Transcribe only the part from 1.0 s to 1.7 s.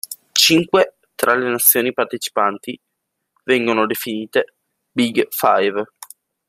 tra le